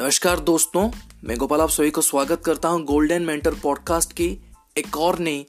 [0.00, 0.82] नमस्कार दोस्तों,
[1.24, 4.28] मैं गोपाल आप सभी को स्वागत करता हूँ गोल्डन मेंटर पॉडकास्ट की
[4.76, 5.44] एक और नई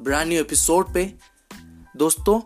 [0.00, 1.02] ब्रांड न्यू एपिसोड पे।
[1.96, 2.40] दोस्तों,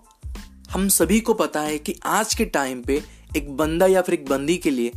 [0.71, 3.01] हम सभी को पता है कि आज के टाइम पे
[3.37, 4.93] एक बंदा या फिर एक बंदी के लिए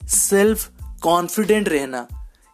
[0.00, 0.68] सेल्फ
[1.02, 2.06] कॉन्फिडेंट रहना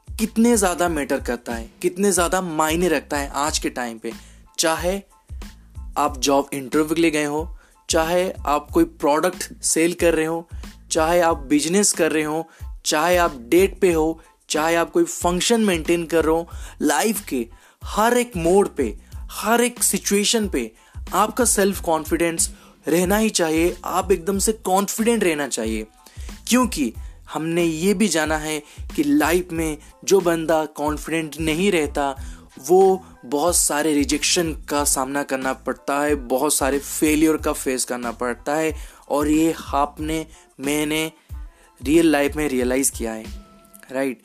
[0.08, 4.12] कितने ज़्यादा मैटर करता है, कितने ज़्यादा मायने रखता है आज के टाइम पे।
[4.58, 5.00] चाहे
[5.98, 7.48] आप जॉब इंटरव्यू के लिए गए हो,
[7.88, 10.46] चाहे आप कोई प्रोडक्ट सेल कर रहे हो,
[10.90, 12.46] चाहे आप बिज़नेस कर रहे हो
[12.84, 16.48] चाहे आप डेट पे हो, चाहे आप कोई फ़ंक्शन मेंटेन कर रहे हो
[16.82, 17.46] लाइफ के
[17.84, 18.98] हर एक मोड पे,
[19.30, 20.72] हर एक सिचुएशन पे
[21.14, 22.50] आपका सेल्फ कॉन्फिडेंस
[22.88, 25.86] रहना ही चाहिए, आप एकदम से कॉन्फिडेंट रहना चाहिए।
[26.48, 26.92] क्योंकि
[27.32, 28.62] हमने ये भी जाना है
[28.96, 32.16] कि लाइफ में जो बंदा कॉन्फिडेंट नहीं रहता,
[32.68, 38.12] वो बहुत सारे रिजेक्शन का सामना करना पड़ता है, बहुत सारे फेलियर का फेस करना
[38.12, 38.74] पड़ता है,
[39.10, 40.26] और ये आपने,
[40.60, 41.12] मैंने
[41.84, 43.24] रियल लाइफ में रियलाइज़ किया है
[43.92, 44.22] राइट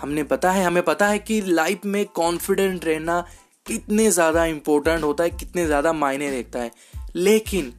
[0.00, 3.20] हमने पता है हमें पता है कि लाइफ में कॉन्फिडेंट रहना
[3.66, 6.70] कितने ज़्यादा इम्पोर्टेंट होता है कितने ज़्यादा मायने रखता है।
[7.16, 7.72] लेकिन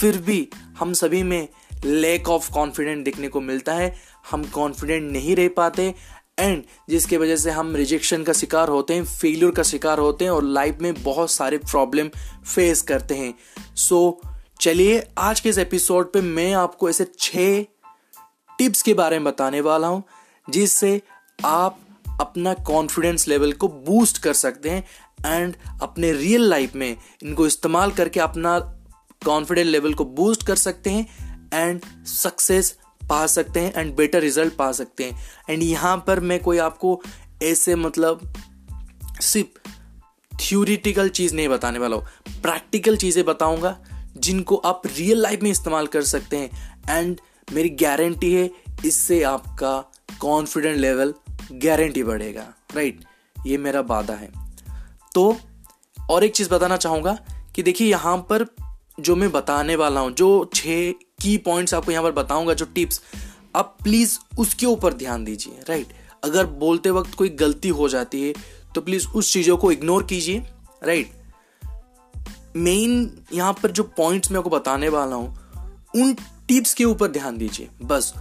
[0.00, 1.48] फिर भी हम सभी में
[1.84, 3.94] लैक ऑफ़ कॉन्फिडेंट देखने को मिलता है।
[4.30, 5.94] हम कॉन्फिडेंट नहीं रह पाते
[6.40, 10.32] एंड जिसके वजह से हम रिजेक्शन का शिकार होते हैं फेलियर का शिकार होते हैं
[10.32, 12.08] और लाइफ में बहुत सारे प्रॉब्लम
[12.46, 13.34] फेस करते हैं।
[13.76, 14.28] सो so,
[14.60, 17.64] चलिए आज के इस एपिसोड पे मैं आपको ऐसे छः
[18.58, 20.02] टिप्स के बारे में बताने वाला हूँ,
[20.50, 21.02] जिससे
[21.44, 21.78] आप
[22.20, 24.88] अपना कॉन्फिडेंस लेवल को बूस्ट कर सकते हैं
[25.26, 28.58] एंड अपने रियल लाइफ में इनको इस्तेमाल करके अपना
[29.24, 31.06] कॉन्फिडेंस लेवल को बूस्ट कर सकते हैं
[31.54, 36.40] एंड सक्सेस पा सकते हैं एंड बेटर रिज़ल्ट पा सकते हैं। एंड यहाँ पर मैं
[36.40, 37.02] कोई आपको
[37.42, 38.34] ऐसे मतलब
[39.20, 39.70] सिर्फ़
[40.36, 42.04] थ्योरिटिकल चीज़ नहीं बताने वाला हूँ
[42.42, 43.78] प्रैक्टिकल चीज़ें बताऊँगा
[44.16, 48.50] जिनको आप रियल लाइफ में इस्तेमाल कर सकते हैं एंड मेरी गारंटी है,
[48.84, 49.78] इससे आपका
[50.20, 51.14] कॉन्फिडेंट लेवल
[51.54, 52.42] गारंटी बढ़ेगा
[52.74, 53.04] राइट
[53.36, 54.28] ये मेरा वादा है।
[55.14, 55.36] तो
[56.10, 57.18] और एक चीज़ बताना चाहूँगा
[57.54, 58.46] कि देखिए, यहाँ पर
[59.00, 60.92] जो मैं बताने वाला हूँ, जो छः
[61.22, 63.00] की पॉइंट्स आपको यहाँ पर बताऊँगा, जो टिप्स
[63.56, 65.92] आप प्लीज़ उसके ऊपर ध्यान दीजिए राइट
[66.24, 68.32] अगर बोलते वक्त कोई गलती हो जाती है
[68.74, 70.42] तो प्लीज़ उस चीज़ों को इग्नोर कीजिए
[70.84, 71.12] राइट
[72.56, 75.45] मेन यहाँ पर जो पॉइंट्स मैं आपको बताने वाला हूँ
[75.96, 76.14] उन
[76.48, 78.12] टिप्स के ऊपर ध्यान दीजिए। बस,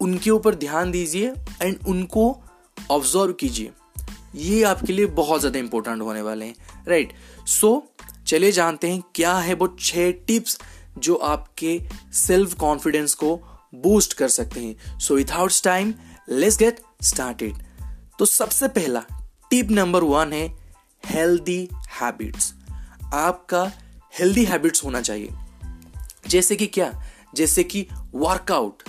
[0.00, 2.24] उनके ऊपर ध्यान दीजिए एंड उनको
[2.90, 3.72] ऑब्ज़र्व कीजिए।
[4.36, 7.12] ये आपके लिए बहुत ज़्यादा इंपॉर्टेंट होने वाले हैं राइट
[7.48, 7.70] सो
[8.26, 10.58] चले जानते हैं क्या है वो छह टिप्स
[10.98, 11.80] जो आपके
[12.14, 13.36] सेल्फ कॉन्फिडेंस को
[13.74, 15.94] बूस्ट कर सकते हैं। So without time
[16.28, 17.62] let's get started
[18.18, 19.04] तो सबसे पहला
[19.50, 20.46] टिप नंबर वन है
[21.04, 21.68] हेल्दी
[22.00, 22.52] हैबिट्स
[23.12, 23.70] आपका
[24.18, 25.30] हेल्दी हैबिट्स होना चाहिए।
[26.28, 26.92] जैसे कि क्या?
[27.34, 28.82] जैसे कि वर्कआउट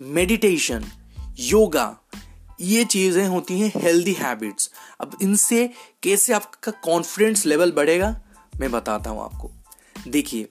[0.00, 0.84] मेडिटेशन
[1.38, 1.96] योगा
[2.60, 5.66] ये चीज़ें होती हैं हेल्दी हैबिट्स अब इनसे
[6.02, 8.14] कैसे आपका कॉन्फिडेंस लेवल बढ़ेगा,
[8.60, 9.50] मैं बताता हूँ आपको।
[10.08, 10.48] देखिए,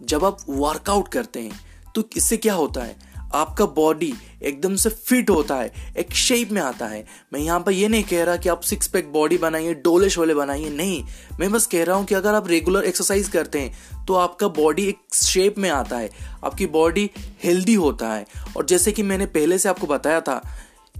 [0.00, 1.60] जब आप वर्कआउट करते हैं
[1.94, 2.96] तो इससे क्या होता है?
[3.34, 4.12] आपका बॉडी
[4.42, 8.04] एकदम से फिट होता है, एक शेप में आता है। मैं यहाँ पर ये नहीं
[8.04, 11.02] कह रहा कि आप सिक्स पैक बॉडी बनाइए डोले शोले बनाइए, नहीं।
[11.40, 14.86] मैं बस कह रहा हूँ कि अगर आप रेगुलर एक्सरसाइज करते हैं तो आपका बॉडी
[14.86, 16.10] एक शेप में आता है।
[16.44, 17.10] आपकी बॉडी
[17.44, 20.40] हेल्दी होता है। और जैसे कि मैंने पहले से आपको बताया था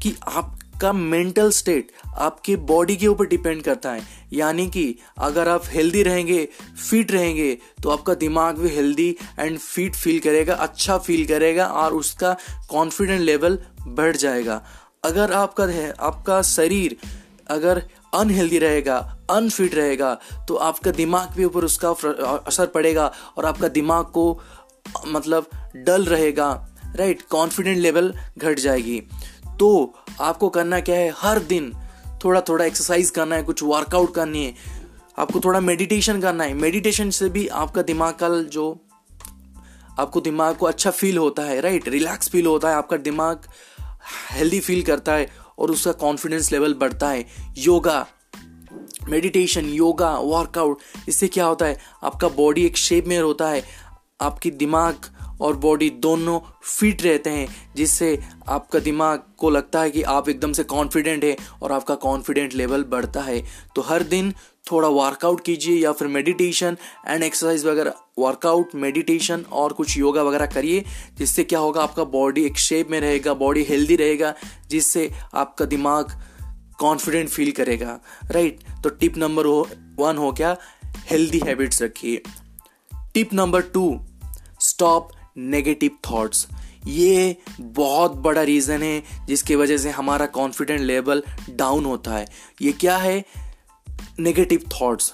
[0.02, 4.02] कि आप का मेंटल स्टेट आपके बॉडी के ऊपर डिपेंड करता है।
[4.32, 4.84] यानी कि
[5.18, 6.44] अगर आप हेल्दी रहेंगे
[6.80, 7.52] फिट रहेंगे
[7.82, 9.08] तो आपका दिमाग भी हेल्दी
[9.38, 12.36] एंड फिट फील करेगा अच्छा फील करेगा और उसका
[12.70, 14.62] कॉन्फिडेंट लेवल बढ़ जाएगा।
[15.04, 15.64] अगर आपका
[16.00, 16.96] आपका शरीर
[17.50, 17.82] अगर
[18.14, 18.96] अनहेल्दी रहेगा
[19.30, 20.14] अनफिट रहेगा
[20.48, 21.90] तो आपका दिमाग के ऊपर उसका
[22.46, 23.06] असर पड़ेगा
[23.36, 24.40] और आपका दिमाग को
[25.06, 25.46] मतलब
[25.76, 26.48] डल रहेगा
[26.96, 29.00] राइट कॉन्फिडेंट लेवल घट जाएगी।
[29.60, 31.12] तो आपको करना क्या है?
[31.16, 31.72] हर दिन
[32.24, 34.54] थोड़ा थोड़ा एक्सरसाइज करना है, कुछ वर्कआउट करनी है।
[35.18, 38.80] आपको थोड़ा मेडिटेशन करना है। मेडिटेशन से भी आपका दिमाग का जो
[39.98, 43.46] आपको दिमाग को अच्छा फील होता है राइट रिलैक्स फील होता है, आपका दिमाग
[44.32, 47.24] हेल्दी फील करता है और उसका कॉन्फिडेंस लेवल बढ़ता है।
[47.58, 48.06] योगा
[49.08, 50.78] मेडिटेशन योगा वर्कआउट
[51.08, 51.78] इससे क्या होता है?
[52.04, 53.62] आपका बॉडी एक शेप में होता है।
[54.20, 54.94] आपकी दिमाग
[55.40, 57.46] और बॉडी दोनों फिट रहते हैं,
[57.76, 62.54] जिससे आपका दिमाग को लगता है कि आप एकदम से कॉन्फिडेंट है और आपका कॉन्फिडेंट
[62.54, 63.40] लेवल बढ़ता है।
[63.76, 64.32] तो हर दिन
[64.70, 66.76] थोड़ा वर्कआउट कीजिए या फिर मेडिटेशन
[67.08, 70.84] एंड एक्सरसाइज वगैरह वर्कआउट मेडिटेशन और कुछ योगा वगैरह करिए,
[71.14, 74.34] जिससे क्या होगा, आपका बॉडी एक शेप में रहेगा बॉडी हेल्दी रहेगा,
[74.68, 76.12] जिससे आपका दिमाग
[76.78, 77.98] कॉन्फिडेंट फील करेगा।
[78.30, 79.46] राइट तो टिप नंबर
[79.98, 80.56] वन हो क्या?
[81.10, 82.22] हेल्दी हैबिट्स रखिए।
[83.14, 84.00] Tip number two
[84.60, 86.46] stop negative thoughts
[86.86, 92.26] ये बहुत बड़ा रीज़न है जिसकी वजह से हमारा कॉन्फिडेंट लेवल डाउन होता है।
[92.62, 93.24] ये क्या है?
[94.20, 95.12] नेगेटिव थॉट्स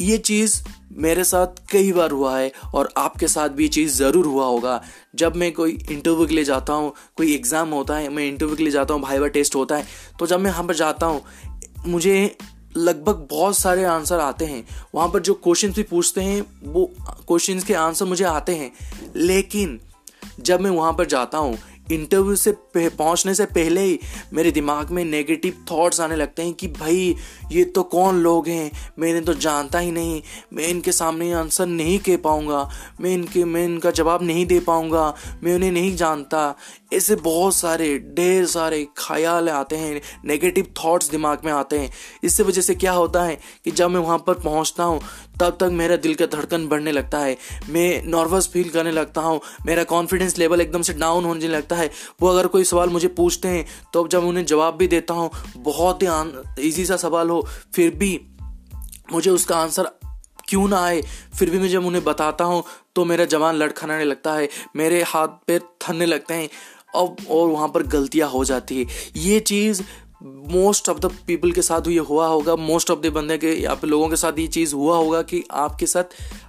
[0.00, 0.62] ये चीज़
[0.96, 4.80] मेरे साथ कई बार हुआ है और आपके साथ भी ये चीज़ ज़रूर हुआ होगा।
[5.14, 8.62] जब मैं कोई इंटरव्यू के लिए जाता हूँ, कोई एग्ज़ाम होता है, मैं इंटरव्यू के
[8.62, 9.86] लिए जाता हूँ भाई टेस्ट होता है
[10.18, 11.22] तो जब मैं यहाँ पर जाता हूँ,
[11.86, 12.36] मुझे
[12.76, 17.60] लगभग बहुत सारे आंसर आते हैं। वहाँ पर जो क्वेश्चन भी पूछते हैं, वो क्वेश्चन
[17.60, 18.72] के आंसर मुझे आते हैं।
[19.16, 19.80] लेकिन
[20.40, 21.58] जब मैं वहाँ पर जाता हूँ
[21.90, 24.00] इंटरव्यू से पहुँचने से पहले ही
[24.32, 27.16] मेरे दिमाग में नेगेटिव थॉट्स आने लगते हैं कि भाई,
[27.52, 28.70] ये तो कौन लोग हैं?
[28.98, 30.22] मैं इन्हें तो जानता ही नहीं।
[30.52, 32.70] मैं इनके सामने आंसर नहीं कह पाऊँगा।
[33.00, 36.54] मैं इनके, मैं इनका जवाब नहीं दे पाऊँगा। मैं उन्हें नहीं जानता।
[36.92, 41.92] ऐसे बहुत सारे, ढेर सारे ख्याल आते हैं। नेगेटिव थॉट्स दिमाग में आते हैं।
[42.24, 45.00] इससे वजह से क्या होता है कि जब मैं वहाँ पर पहुँचता हूँ
[45.40, 47.36] तब तक मेरा दिल का धड़कन बढ़ने लगता है।
[47.68, 51.90] मैं नर्वस फील करने लगता हूँ। मेरा कॉन्फिडेंस लेवल एकदम से डाउन होने लगता है।
[52.22, 56.02] वो अगर कोई सवाल मुझे पूछते हैं तो जब उन्हें जवाब भी देता हूँ, बहुत
[56.02, 58.20] ही ईजी सा सवाल हो। फिर भी
[59.12, 59.90] मुझे उसका आंसर
[60.48, 61.00] क्यों ना आए?
[61.38, 62.62] फिर भी मैं जब उन्हें बताता हूँ
[62.96, 66.48] तो मेरा जवान लड़खड़ाने लगता है। मेरे हाथ पैर थरने लगते हैं।
[66.94, 69.82] अब और वहाँ पर गलतियाँ हो जाती है। ये चीज़
[70.20, 73.74] मोस्ट ऑफ़ द पीपल के साथ ये हुआ होगा मोस्ट ऑफ़ द बंदे के, या
[73.74, 76.04] फिर लोगों के साथ ये चीज़ हुआ होगा कि आपके साथ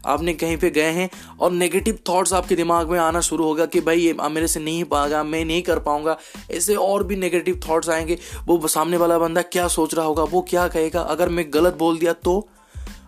[0.06, 1.10] आपने कहीं पे गए हैं
[1.40, 4.84] और नेगेटिव थॉट्स आपके दिमाग में आना शुरू होगा कि भाई ये मेरे से नहीं
[4.84, 6.18] पाएगा मैं नहीं कर पाऊँगा।
[6.52, 10.42] ऐसे और भी नेगेटिव थॉट्स आएँगे। वो सामने वाला बंदा क्या सोच रहा होगा, वो
[10.42, 11.02] क्या कहेगा?
[11.02, 12.48] अगर मैं गलत बोल दिया तो?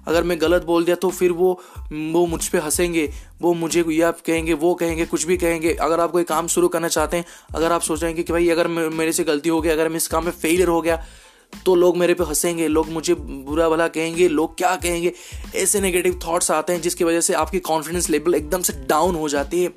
[0.07, 1.51] अगर मैं गलत बोल दिया तो फिर वो
[1.94, 3.09] वो मुझ पर हंसेंगे,
[3.41, 6.88] वो मुझे या कहेंगे, वो कहेंगे, कुछ भी कहेंगे। अगर आप कोई काम शुरू करना
[6.88, 9.69] चाहते हैं, अगर आप सोच रहे हैं कि भाई अगर मेरे से गलती हो गई
[9.69, 11.03] अगर मैं इस काम में फेलियर हो गया
[11.65, 15.11] तो लोग मेरे पे हंसेंगे, लोग मुझे बुरा भला कहेंगे, लोग क्या कहेंगे?
[15.55, 19.29] ऐसे नेगेटिव थॉट्स आते हैं जिसकी वजह से आपकी कॉन्फिडेंस लेवल एकदम से डाउन हो
[19.29, 19.69] जाती है।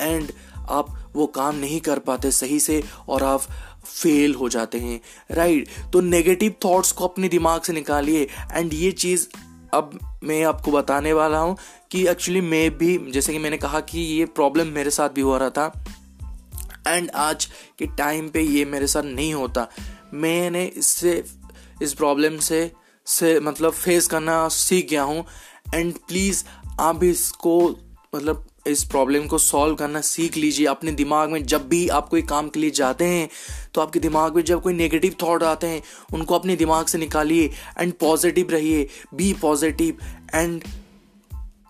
[0.00, 0.32] एंड
[0.70, 3.42] आप वो काम नहीं कर पाते सही से और आप
[3.84, 5.00] फेल हो जाते हैं।
[5.30, 5.92] Right right?
[5.92, 9.26] तो नेगेटिव थॉट्स को अपने दिमाग से निकालिए। एंड ये चीज़
[9.74, 11.56] अब मैं आपको बताने वाला हूँ
[11.90, 15.38] कि एक्चुअली मैं भी, जैसे कि मैंने कहा कि ये प्रॉब्लम मेरे साथ भी हो
[15.38, 15.84] रहा था।
[16.88, 17.44] एंड आज
[17.78, 19.68] के टाइम पे ये मेरे साथ नहीं होता।
[20.14, 21.24] मैंने इससे,
[21.82, 22.72] इस प्रॉब्लम से
[23.06, 25.24] से मतलब फेस करना सीख गया हूँ।
[25.74, 26.44] एंड प्लीज़
[26.80, 27.76] आप भी इसको
[28.14, 32.22] मतलब इस प्रॉब्लम को सॉल्व करना सीख लीजिए। अपने दिमाग में जब भी आप कोई
[32.24, 33.28] काम के लिए जाते हैं
[33.74, 35.82] तो आपके दिमाग में जब कोई नेगेटिव थॉट आते हैं,
[36.14, 39.98] उनको अपने दिमाग से निकालिए एंड पॉजिटिव रहिए। बी पॉजिटिव
[40.34, 40.64] एंड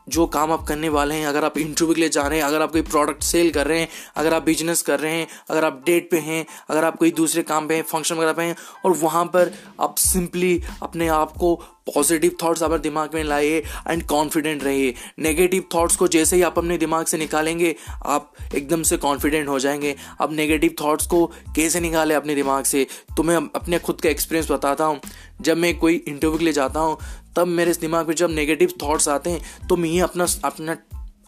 [0.08, 2.62] जो काम आप करने वाले हैं, अगर आप इंटरव्यू के लिए जा रहे हैं, अगर
[2.62, 5.82] आप कोई प्रोडक्ट सेल कर रहे हैं, अगर आप बिज़नेस कर रहे हैं, अगर आप
[5.86, 8.90] डेट पे हैं, अगर आप कोई दूसरे काम पे हैं फ़ंक्शन वगैरह पे हैं, और
[8.90, 11.62] वहाँ पर आप सिंपली अपने आप को
[11.94, 16.58] पॉजिटिव थॉट्स अपने दिमाग में लाइए एंड कॉन्फिडेंट रहिए। नेगेटिव थॉट्स को जैसे ही आप
[16.58, 17.76] अपने दिमाग से निकालेंगे,
[18.06, 22.86] आप एकदम से कॉन्फिडेंट हो जाएँगे। अब नेगेटिव थॉट्स को कैसे निकालें अपने दिमाग से?
[23.16, 25.00] तो मैं अपने खुद का एक्सपीरियंस बताता हूँ।
[25.40, 26.98] जब मैं कोई इंटरव्यू के लिए जाता हूँ
[27.38, 30.76] तब मेरे दिमाग में जब नेगेटिव थॉट्स आते हैं तो मैं अपना अपना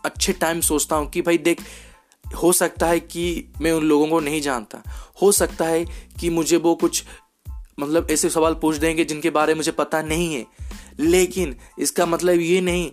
[0.05, 1.63] अच्छे टाइम सोचता हूँ कि भाई देख,
[2.43, 4.83] हो सकता है कि मैं उन लोगों को नहीं जानता।
[5.23, 5.85] हो सकता है
[6.21, 7.03] कि मुझे वो कुछ
[7.81, 10.47] मतलब ऐसे सवाल पूछ देंगे जिनके बारे में मुझे पता नहीं है।
[11.01, 12.91] लेकिन इसका मतलब ये नहीं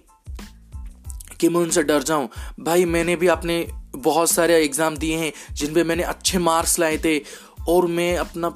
[1.39, 2.29] कि मैं उनसे डर जाऊँ।
[2.59, 6.97] भाई, मैंने भी अपने बहुत सारे एग्ज़ाम दिए हैं जिन पे मैंने अच्छे मार्क्स लाए
[6.97, 7.19] थे,
[7.69, 8.53] और मैं अपना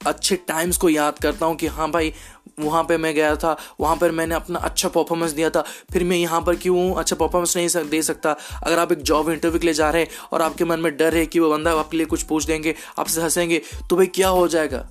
[0.00, 2.12] अच्छे टाइम्स को याद करता हूँ कि हाँ भाई
[2.58, 6.16] वहाँ पे मैं गया था, वहाँ पर मैंने अपना अच्छा परफॉर्मेंस दिया था। फिर मैं
[6.16, 8.36] यहाँ पर क्यों अच्छा परफॉर्मेंस नहीं दे सकता?
[8.62, 11.14] अगर आप एक जॉब इंटरव्यू के लिए जा रहे हैं और आपके मन में डर
[11.14, 13.60] है कि वो बंदा आपके लिए कुछ पूछ देंगे, आपसे हंसेंगे
[13.90, 14.88] तो भाई क्या हो जाएगा?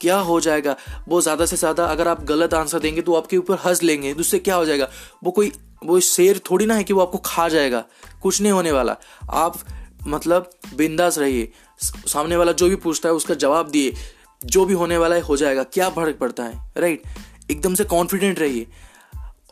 [0.00, 0.76] क्या हो जाएगा?
[1.08, 4.20] वो ज़्यादा से ज़्यादा अगर आप गलत आंसर देंगे तो आपके ऊपर हंस लेंगे तो
[4.20, 4.88] उससे क्या हो जाएगा?
[5.24, 5.52] वो कोई,
[5.84, 7.84] वो शेर थोड़ी ना है कि वो आपको खा जाएगा।
[8.22, 8.96] कुछ नहीं होने वाला।
[9.32, 9.58] आप
[10.06, 11.50] मतलब बिंदास रहिए।
[11.80, 13.92] सामने वाला जो भी पूछता है उसका जवाब दिए।
[14.42, 16.72] जो भी होने वाला है, हो जाएगा। क्या फ़र्क पड़ता है?
[16.76, 17.02] राइट
[17.50, 18.66] एकदम से कॉन्फिडेंट रहिए।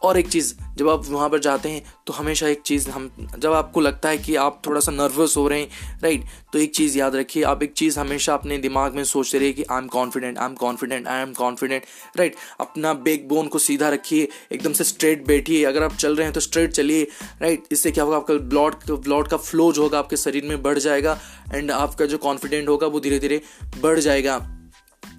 [0.02, 3.52] और एक चीज़, जब आप वहाँ पर जाते हैं तो हमेशा एक चीज़ हम, जब
[3.52, 6.98] आपको लगता है कि आप थोड़ा सा नर्वस हो रहे हैं राइट तो एक चीज़
[6.98, 10.38] याद रखिए, आप एक चीज़ हमेशा अपने दिमाग में सोचते रहिए कि I am confident
[10.38, 11.82] I am confident I am confident
[12.16, 16.24] right अपना बैक बोन को सीधा रखिए, एकदम से स्ट्रेट बैठिए। अगर आप चल रहे
[16.24, 17.06] हैं तो स्ट्रेट चलिए
[17.42, 20.78] राइट इससे क्या होगा, आपका ब्लड ब्लड का फ्लो जो होगा, आपके शरीर में बढ़
[20.78, 21.18] जाएगा
[21.54, 23.40] एंड आपका जो कॉन्फिडेंट होगा, वो धीरे धीरे
[23.80, 24.38] बढ़ जाएगा।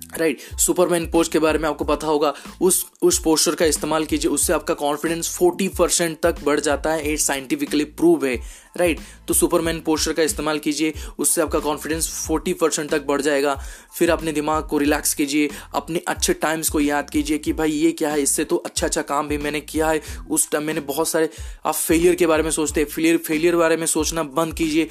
[0.10, 4.32] राइट सुपरमैन पोस्ट के बारे में आपको पता होगा, उस उस पोस्टर का इस्तेमाल कीजिए,
[4.32, 8.36] उससे आपका कॉन्फिडेंस 40 परसेंट तक बढ़ जाता है एट साइंटिफिकली प्रूव है।
[8.78, 13.56] राइट तो सुपरमैन पोस्टर का इस्तेमाल कीजिए, उससे आपका कॉन्फिडेंस 40 परसेंट तक बढ़ जाएगा।
[13.98, 17.92] फिर अपने दिमाग को रिलैक्स कीजिए, अपने अच्छे टाइम्स को याद कीजिए कि भाई ये
[17.92, 21.10] क्या है, इससे तो अच्छा अच्छा काम भी मैंने किया है। उस टाइम मैंने बहुत
[21.10, 21.30] सारे,
[21.66, 24.90] आप फेलियर के बारे में सोचते हैं फेलियर फेलियर बारे में सोचना बंद कीजिए।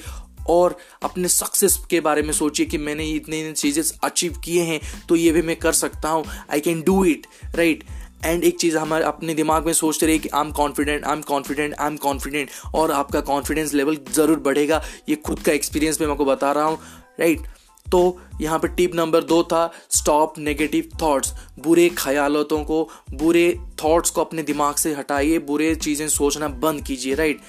[0.48, 4.80] और अपने सक्सेस के बारे में सोचिए कि मैंने इतने इतने चीज़ें अचीव किए हैं
[5.08, 7.26] तो ये भी मैं कर सकता हूँ। I can do it
[7.56, 7.84] right
[8.24, 11.22] and एक चीज़ हमारे अपने दिमाग में सोचते रहिए कि I am confident I am
[11.22, 16.08] confident I am confident और आपका कॉन्फिडेंस लेवल ज़रूर बढ़ेगा। ये खुद का एक्सपीरियंस मैं
[16.08, 16.78] आपको बता रहा हूँ
[17.20, 17.46] राइट
[17.86, 18.00] तो
[18.40, 24.20] यहाँ पे टिप नंबर दो था स्टॉप नेगेटिव थॉट्स बुरे ख्यालों को, बुरे थॉट्स को
[24.20, 27.40] अपने दिमाग से हटाइए, बुरे चीज़ें सोचना बंद कीजिए राइट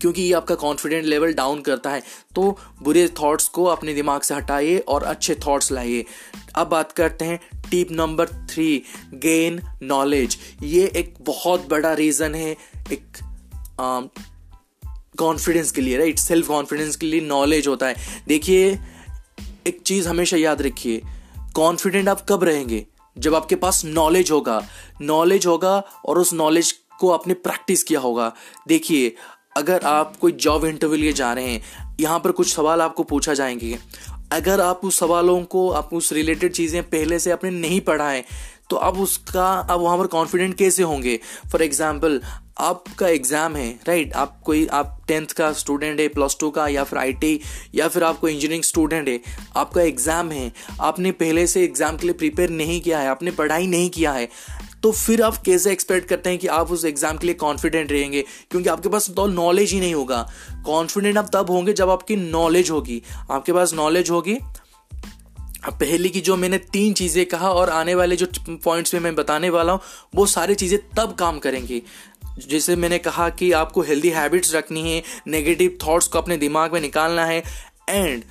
[0.00, 2.02] क्योंकि ये आपका कॉन्फिडेंट लेवल डाउन करता है
[2.34, 6.04] तो बुरे थॉट्स को अपने दिमाग से हटाइए और अच्छे थॉट्स लाइए।
[6.56, 7.40] अब बात करते हैं
[7.70, 8.82] tip number three
[9.16, 12.56] gain knowledge ये एक बहुत बड़ा रीज़न है,
[12.92, 13.18] एक
[15.18, 18.78] कॉन्फिडेंस के लिए राइट सेल्फ कॉन्फिडेंस के लिए नॉलेज होता है। देखिए,
[19.66, 21.02] एक चीज़ हमेशा याद रखिए
[21.54, 22.86] कॉन्फिडेंट आप कब रहेंगे?
[23.16, 24.60] जब आपके पास नॉलेज होगा।
[25.00, 28.32] नॉलेज होगा और उस नॉलेज को आपने प्रैक्टिस किया होगा।
[28.68, 29.14] देखिए
[29.58, 31.60] अगर आप कोई जॉब इंटरव्यू लिए जा रहे हैं,
[32.00, 33.78] यहाँ पर कुछ सवाल आपको पूछा जाएँगे।
[34.32, 38.24] अगर आप उस सवालों को, आप उस रिलेटेड चीज़ें पहले से आपने नहीं पढ़ा है
[38.70, 41.18] तो अब उसका आप वहाँ पर कॉन्फिडेंट कैसे होंगे?
[41.52, 42.20] फॉर एग्ज़ाम्पल
[42.60, 46.84] आपका एग्ज़ाम है राइट आप कोई, आप टेंथ का स्टूडेंट है प्लस टू का, या
[46.84, 47.40] फिर आईटी
[47.74, 49.20] या फिर आप कोई इंजीनियरिंग स्टूडेंट है,
[49.56, 53.66] आपका एग्ज़ाम है। आपने पहले से एग्ज़ाम के लिए प्रिपेयर नहीं किया है, आपने पढ़ाई
[53.66, 54.28] नहीं किया है।
[54.82, 58.22] तो फिर आप कैसे एक्सपेक्ट करते हैं कि आप उस एग्ज़ाम के लिए कॉन्फिडेंट रहेंगे?
[58.50, 60.28] क्योंकि आपके पास तो नॉलेज ही नहीं होगा।
[60.66, 64.38] कॉन्फिडेंट आप तब होंगे जब आपकी नॉलेज होगी। आपके पास नॉलेज होगी।
[65.70, 69.50] पहले की जो मैंने तीन चीज़ें कहा और आने वाले जो पॉइंट्स में मैं बताने
[69.50, 69.80] वाला हूँ,
[70.14, 71.82] वो सारी चीज़ें तब काम करेंगी।
[72.48, 76.80] जैसे मैंने कहा कि आपको हेल्दी हैबिट्स रखनी है नेगेटिव थॉट्स को अपने दिमाग में
[76.80, 77.42] निकालना है
[77.88, 78.22] एंड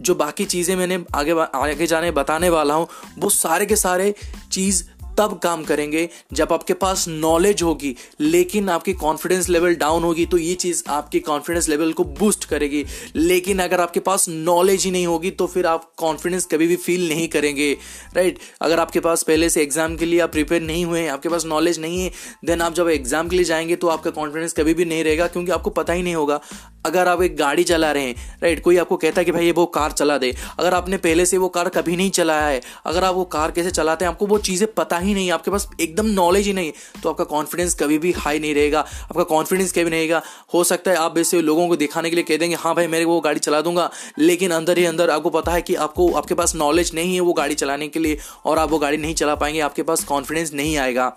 [0.00, 4.14] जो बाकी चीज़ें मैंने आगे आगे जाने, बताने वाला हूँ, वो सारे के सारे
[4.52, 4.84] चीज़
[5.22, 10.38] तब काम करेंगे जब आपके पास नॉलेज होगी, लेकिन आपकी कॉन्फिडेंस लेवल डाउन होगी तो
[10.38, 12.84] ये चीज़ आपके कॉन्फिडेंस लेवल को बूस्ट करेगी।
[13.16, 17.08] लेकिन अगर आपके पास नॉलेज ही नहीं होगी तो फिर आप कॉन्फिडेंस कभी भी फील
[17.08, 17.70] नहीं करेंगे
[18.16, 21.44] राइट अगर आपके पास पहले से एग्ज़ाम के लिए आप प्रिपेयर नहीं हुए, आपके पास
[21.46, 22.10] नॉलेज नहीं है
[22.44, 25.52] देन आप जब एग्ज़ाम के लिए जाएँगे तो आपका कॉन्फिडेंस कभी भी नहीं रहेगा, क्योंकि
[25.52, 26.40] आपको पता ही नहीं होगा।
[26.86, 29.52] अगर आप एक गाड़ी चला रहे हैं राइट कोई आपको कहता है कि भाई ये
[29.52, 33.04] वो कार चला दे। अगर आपने पहले से वो कार कभी नहीं चलाया है, अगर
[33.04, 36.06] आप वो कार कैसे चलाते हैं, आपको वो चीज़ें पता ही नहीं आपके पास एकदम
[36.12, 40.00] नॉलेज ही नहीं तो आपका कॉन्फिडेंस कभी भी हाई नहीं रहेगा, आपका कॉन्फिडेंस कभी नहीं
[40.00, 40.22] रहेगा।
[40.54, 43.04] हो सकता है आप वैसे लोगों को दिखाने के लिए कह देंगे हाँ भाई मेरे
[43.04, 46.54] वो गाड़ी चला दूँगा। लेकिन अंदर ही अंदर आपको पता है कि आपको, आपके पास
[46.56, 49.60] नॉलेज नहीं है वो गाड़ी चलाने के लिए, और आप वो गाड़ी नहीं चला पाएँगे,
[49.60, 51.08] आपके पास कॉन्फिडेंस नहीं आएगा।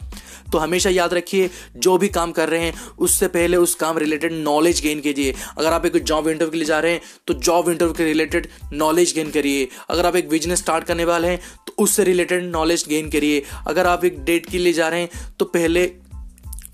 [0.51, 4.33] तो हमेशा याद रखिए, जो भी काम कर रहे हैं, उससे पहले उस काम रिलेटेड
[4.33, 7.69] नॉलेज गेन कीजिए। अगर आप एक जॉब इंटरव्यू के लिए जा रहे हैं तो जॉब
[7.69, 11.73] इंटरव्यू के रिलेटेड नॉलेज गेन करिए। अगर आप एक बिज़नेस स्टार्ट करने वाले हैं तो
[11.77, 13.43] उससे रिलेटेड नॉलेज गेन करिए।
[13.75, 15.91] अगर आप एक डेट के लिए जा रहे हैं तो पहले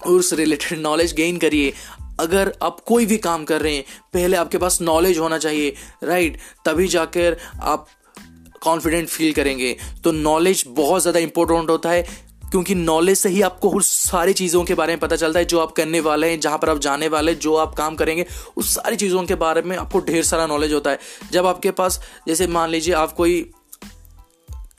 [0.08, 1.74] उस रिलेटेड नॉलेज गेन करिए।
[2.20, 6.38] अगर आप कोई भी काम कर रहे हैं, पहले आपके पास नॉलेज होना चाहिए राइट
[6.66, 7.88] तभी जाकर आप
[8.64, 12.02] कॉन्फिडेंट फील करेंगे। तो नॉलेज बहुत ज़्यादा इंपॉर्टेंट होता है,
[12.52, 15.60] क्योंकि नॉलेज से ही आपको उस सारी चीज़ों के बारे में पता चलता है, जो
[15.60, 18.26] आप करने वाले हैं, जहाँ पर आप जाने वाले हैं जो आप काम करेंगे,
[18.58, 21.00] उस सारी चीज़ों के बारे में आपको ढेर सारा नॉलेज होता है।
[21.32, 23.42] जब आपके पास, जैसे मान लीजिए आप कोई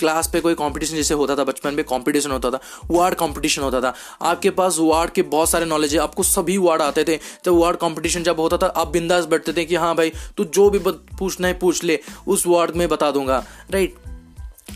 [0.03, 3.81] क्लास पे कोई कंपटीशन जैसे होता था, बचपन में कंपटीशन होता था वार्ड कंपटीशन होता
[3.81, 7.53] था। आपके पास वार्ड के बहुत सारे नॉलेज है, आपको सभी वार्ड आते थे। जब
[7.53, 10.79] वार्ड कंपटीशन जब होता था, आप बिंदास बैठते थे कि हाँ भाई, तू जो भी
[11.19, 13.95] पूछना है पूछ ले, उस वार्ड में बता दूँगा। राइट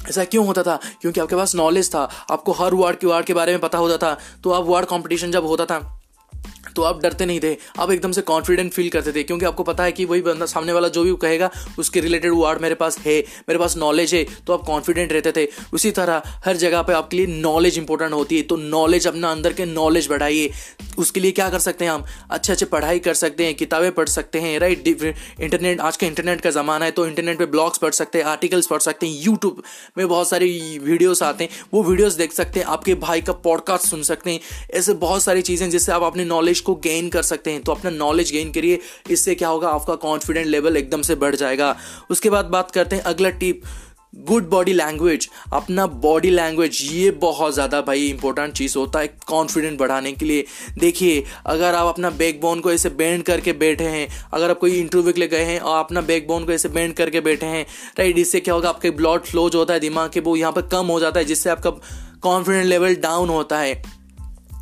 [0.08, 0.78] ऐसा क्यों होता था?
[1.00, 3.96] क्योंकि आपके पास नॉलेज था। आपको हर वार्ड के वार्ड के बारे में पता होता
[3.96, 5.95] था। तो आप वार्ड कंपटीशन जब होता था
[6.76, 9.84] तो आप डरते नहीं थे, आप एकदम से कॉन्फिडेंट फील करते थे, क्योंकि आपको पता
[9.84, 13.18] है कि वही बंदा सामने वाला जो भी कहेगा, उसके रिलेटेड वर्ड मेरे पास है,
[13.48, 17.16] मेरे पास नॉलेज है तो आप कॉन्फिडेंट रहते थे। उसी तरह हर जगह पर आपके
[17.16, 20.50] लिए नॉलेज इंपॉर्टेंट होती है तो नॉलेज अपना अंदर के नॉलेज बढ़ाइए।
[20.98, 22.04] उसके लिए क्या कर सकते हैं हम?
[22.30, 26.40] अच्छे अच्छे पढ़ाई कर सकते हैं, किताबें पढ़ सकते हैं राइट इंटरनेट आज का इंटरनेट
[26.40, 29.62] का ज़माना है तो इंटरनेट पे ब्लॉग्स पढ़ सकते हैं आर्टिकल्स पढ़ सकते हैं यूट्यूब
[29.98, 33.86] में बहुत सारी वीडियोस आते हैं, वो वीडियोस देख सकते हैं, आपके भाई का पॉडकास्ट
[33.86, 34.40] सुन सकते हैं,
[34.72, 37.90] ऐसे बहुत सारी चीज़ें जिससे आप अपने नॉलेज को गेन कर सकते हैं तो अपना
[37.92, 38.78] नॉलेज गेन करिए।
[39.10, 41.76] इससे क्या होगा, आपका कॉन्फिडेंट लेवल एकदम से बढ़ जाएगा।
[42.10, 43.62] उसके बाद बात करते हैं अगला टिप
[44.18, 49.78] गुड बॉडी लैंग्वेज अपना बॉडी लैंग्वेज ये बहुत ज़्यादा भाई इंपॉर्टेंट चीज़ होता है कॉन्फिडेंट
[49.78, 50.44] बढ़ाने के लिए।
[50.78, 54.78] देखिए, अगर आप अपना बैक बोन को ऐसे बेंड करके बैठे हैं, अगर आप कोई
[54.78, 57.64] इंटरव्यू के लिए गए हैं और अपना बैक बोन को ऐसे बेंड करके बैठे हैं
[57.98, 60.66] राइट इससे क्या होगा, आपके ब्लड फ्लो जो होता है दिमाग के वो यहाँ पर
[60.68, 61.70] कम हो जाता है, जिससे आपका
[62.22, 63.82] कॉन्फिडेंट लेवल डाउन होता है।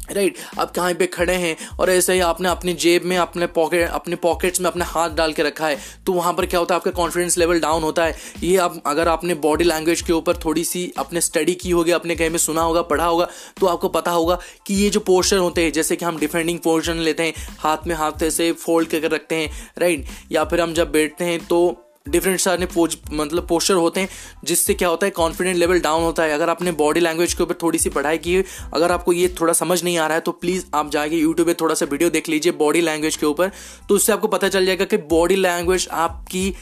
[0.04, 3.88] राइट आप कहाँ पे खड़े हैं और ऐसे ही आपने अपनी जेब में, अपने पॉकेट
[3.90, 6.78] अपने पॉकेट्स में अपने हाथ डाल के रखा है तो वहाँ पर क्या होता है,
[6.78, 10.64] आपका कॉन्फिडेंस लेवल डाउन होता है। ये आप, अगर आपने बॉडी लैंग्वेज के ऊपर थोड़ी
[10.64, 13.28] सी अपने स्टडी की होगी, अपने कहीं में सुना होगा, पढ़ा होगा
[13.60, 16.98] तो आपको पता होगा कि ये जो पोस्टर होते हैं, जैसे कि हम डिफेंडिंग पोजिशन
[16.98, 20.92] लेते हैं, हाथ में हाथ ऐसे फोल्ड करके रखते हैं राइट या फिर हम जब
[20.92, 24.08] बैठते हैं तो डिफरेंट सारे पोज मतलब पोस्टर होते हैं,
[24.44, 27.54] जिससे क्या होता है कॉन्फिडेंट लेवल डाउन होता है। अगर आपने बॉडी लैंग्वेज के ऊपर
[27.62, 28.36] थोड़ी सी पढ़ाई की,
[28.74, 31.54] अगर आपको ये थोड़ा समझ नहीं आ रहा है तो प्लीज़ आप जाके यूट्यूब पर
[31.60, 33.50] थोड़ा सा वीडियो देख लीजिए बॉडी लैंग्वेज के ऊपर।
[33.88, 36.54] तो उससे आपको पता चल जाएगा कि बॉडी लैंग्वेज आपकी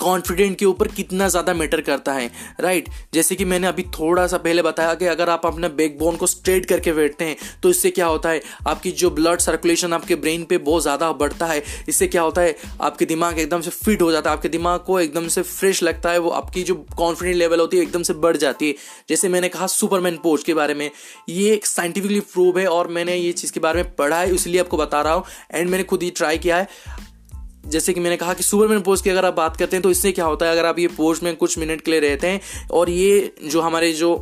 [0.00, 4.38] कॉन्फिडेंट के ऊपर कितना ज़्यादा मैटर करता है राइट जैसे कि मैंने अभी थोड़ा सा
[4.38, 8.06] पहले बताया कि अगर आप अपने बैकबोन को स्ट्रेट करके बैठते हैं तो इससे क्या
[8.06, 8.40] होता है?
[8.66, 12.54] आपकी जो ब्लड सर्कुलेशन आपके ब्रेन पे बहुत ज़्यादा बढ़ता है। इससे क्या होता है?
[12.80, 16.10] आपके दिमाग एकदम से फिट हो जाता है। आपके दिमाग को एकदम से फ्रेश लगता
[16.10, 18.74] है। वो आपकी जो कॉन्फिडेंट लेवल होती है, एकदम से बढ़ जाती है।
[19.08, 20.90] जैसे मैंने कहा सुपरमैन पोज के बारे में,
[21.28, 24.60] ये एक साइंटिफिकली प्रूव है और मैंने ये चीज़ के बारे में पढ़ा है, इसलिए
[24.60, 26.68] आपको बता रहा हूँ। एंड मैंने खुद ही ट्राई किया है।
[27.68, 30.12] जैसे कि मैंने कहा कि सुपरमैन पोस्ट की अगर आप बात करते हैं तो इससे
[30.12, 32.90] क्या होता है, अगर आप ये पोस्ट में कुछ मिनट के लिए रहते हैं, और
[32.90, 34.14] ये जो हमारे जो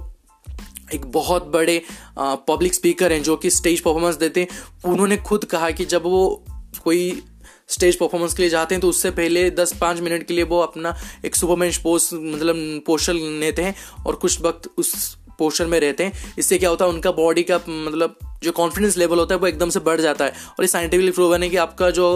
[0.94, 1.80] एक बहुत बड़े
[2.18, 4.48] पब्लिक स्पीकर हैं, जो कि स्टेज परफॉर्मेंस देते हैं,
[4.84, 6.44] उन्होंने खुद कहा कि जब वो
[6.84, 7.22] कोई
[7.68, 10.60] स्टेज परफॉर्मेंस के लिए जाते हैं तो उससे पहले दस पाँच मिनट के लिए वो
[10.60, 13.74] अपना एक सुपरमैन पोस्ट मतलब पोस्टर लेते हैं,
[14.06, 14.92] और कुछ वक्त उस
[15.38, 19.18] पोस्टर में रहते हैं। इससे क्या होता है, उनका बॉडी का मतलब जो कॉन्फिडेंस लेवल
[19.18, 21.90] होता है, वो एकदम से बढ़ जाता है। और ये साइंटिफिकली प्रूवन है कि आपका
[21.90, 22.06] जो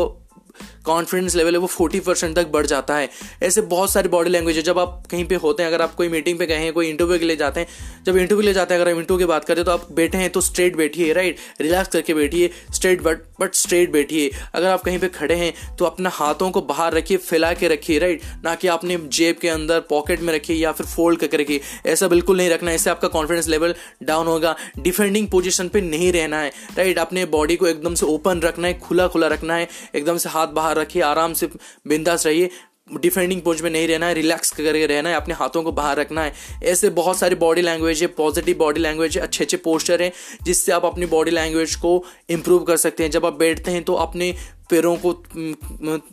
[0.85, 3.09] कॉन्फिडेंस लेवल है, वो फोर्टी परसेंट तक बढ़ जाता है।
[3.43, 6.09] ऐसे बहुत सारी बॉडी लैंग्वेज है, जब आप कहीं पे होते हैं, अगर आप कोई
[6.09, 7.67] मीटिंग पे गए हैं, कोई इंटरव्यू के लिए जाते हैं,
[8.07, 10.19] जब इंटरव्यू के लिए जाते हैं, अगर आप इंटरव्यू की बात करें तो आप बैठे
[10.19, 14.83] हैं तो स्ट्रेट बैठिए राइट रिलैक्स करके बैठिए स्ट्रेट बट बट स्ट्रेट बैठिए। अगर आप
[14.83, 18.55] कहीं पर खड़े हैं तो अपना हाथों को बाहर रखिए, फैला के रखिए राइट ना
[18.55, 22.37] कि आपने जेब के अंदर पॉकेट में रखिए या फिर फोल्ड करके रखिए ऐसा बिल्कुल
[22.37, 26.99] नहीं रखना, इससे आपका कॉन्फिडेंस लेवल डाउन होगा। डिफेंडिंग पोजिशन पर नहीं रहना है राइट
[26.99, 30.47] अपने बॉडी को एकदम से ओपन रखना है खुला खुला रखना है, एकदम से हाथ
[30.51, 31.49] बाहर रखिए, आराम से
[31.87, 32.51] बिंदास रहिए
[32.93, 36.23] डिफेंडिंग पोज में नहीं रहना है रिलैक्स करके रहना है, अपने हाथों को बाहर रखना
[36.23, 36.33] है।
[36.65, 40.13] ऐसे बहुत सारी बॉडी लैंग्वेज है पॉजिटिव बॉडी लैंग्वेज है अच्छे अच्छे पोस्टर हैं,
[40.43, 43.95] जिससे आप अपनी बॉडी लैंग्वेज को इम्प्रूव कर सकते हैं। जब आप बैठते हैं तो
[43.97, 44.35] अपने
[44.71, 45.13] पैरों को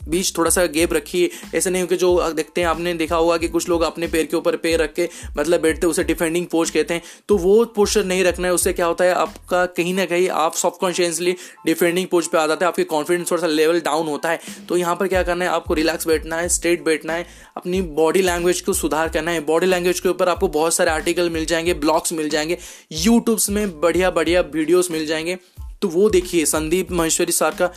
[0.10, 3.38] बीच थोड़ा सा गेप रखिए ऐसे नहीं हो कि जो देखते हैं, आपने देखा होगा
[3.38, 6.70] कि कुछ लोग अपने पैर के ऊपर पैर रख के मतलब बैठते उसे डिफेंडिंग पोज
[6.70, 10.06] कहते हैं। तो वो पोस्टर नहीं रखना है, उससे क्या होता है, आपका कहीं ना
[10.06, 14.08] कहीं आप सबकॉन्शियसली डिफेंडिंग पोज पर आ जाते हैं, आपके कॉन्फिडेंस थोड़ा सा लेवल डाउन
[14.08, 14.40] होता है।
[14.70, 17.26] तो यहाँ पर क्या करना है, आपको रिलैक्स बैठना है स्ट्रेट बैठना है,
[17.58, 21.30] अपनी बॉडी लैंग्वेज को सुधार करना है। बॉडी लैंग्वेज के ऊपर आपको बहुत सारे आर्टिकल
[21.30, 22.58] मिल जाएँगे ब्लॉग्स मिल जाएँगे
[22.92, 25.38] यूट्यूब्स में बढ़िया बढ़िया वीडियोस मिल जाएँगे।
[25.82, 27.72] तो वो देखिए, संदीप महेश्वरी सर का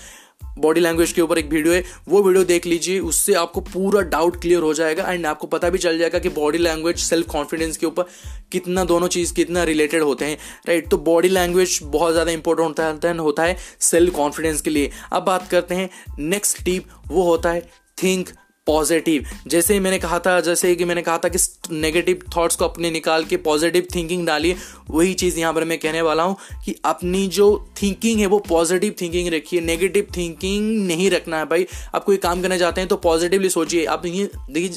[0.61, 4.41] बॉडी लैंग्वेज के ऊपर एक वीडियो है, वो वीडियो देख लीजिए, उससे आपको पूरा डाउट
[4.41, 7.87] क्लियर हो जाएगा एंड आपको पता भी चल जाएगा कि बॉडी लैंग्वेज सेल्फ कॉन्फिडेंस के
[7.87, 8.05] ऊपर
[8.53, 13.43] कितना दोनों चीज़ कितना रिलेटेड होते हैं राइट तो बॉडी लैंग्वेज बहुत ज़्यादा इंपॉर्टेंट होता
[13.43, 17.69] है सेल्फ कॉन्फिडेंस के लिए। अब बात करते हैं नेक्स्ट टिप वो होता है
[18.03, 18.29] थिंक
[18.71, 21.39] पॉजिटिव। जैसे ही मैंने कहा था, जैसे कि मैंने कहा था कि
[21.73, 24.57] नेगेटिव थॉट्स को अपने निकाल के पॉजिटिव थिंकिंग डालिए,
[24.91, 27.49] वही चीज़ यहाँ पर मैं कहने वाला हूँ कि अपनी जो
[27.83, 32.43] थिंकिंग है, वो पॉजिटिव थिंकिंग रखिए। नेगेटिव थिंकिंग नहीं रखना है भाई। आप कोई काम
[32.43, 34.71] करने जाते हैं तो पॉजिटिवली सोचिए। आप देखिए